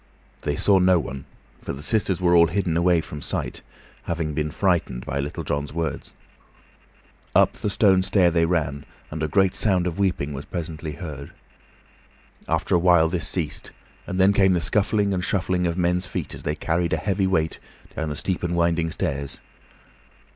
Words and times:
They 0.41 0.55
saw 0.55 0.79
no 0.79 0.97
one, 0.97 1.25
for 1.61 1.73
the 1.73 1.83
sisters 1.83 2.19
were 2.19 2.35
all 2.35 2.47
hidden 2.47 2.75
away 2.75 3.01
from 3.01 3.21
sight, 3.21 3.61
having 4.05 4.33
been 4.33 4.49
frightened 4.49 5.05
by 5.05 5.19
Little 5.19 5.43
John's 5.43 5.73
words. 5.73 6.11
Up 7.35 7.53
the 7.53 7.69
stone 7.69 8.01
stair 8.01 8.31
they 8.31 8.45
ran, 8.45 8.83
and 9.11 9.21
a 9.21 9.27
great 9.27 9.53
sound 9.53 9.85
of 9.85 9.99
weeping 9.99 10.33
was 10.33 10.45
presently 10.45 10.93
heard. 10.93 11.33
After 12.47 12.73
a 12.73 12.79
while 12.79 13.09
this 13.09 13.27
ceased, 13.27 13.69
and 14.07 14.19
then 14.19 14.33
came 14.33 14.53
the 14.53 14.59
scuffling 14.59 15.13
and 15.13 15.23
shuffling 15.23 15.67
of 15.67 15.77
men's 15.77 16.07
feet 16.07 16.33
as 16.33 16.41
they 16.41 16.55
carried 16.55 16.93
a 16.93 16.97
heavy 16.97 17.27
weight 17.27 17.59
down 17.95 18.09
the 18.09 18.15
steep 18.15 18.41
and 18.41 18.55
winding 18.55 18.89
stairs. 18.89 19.39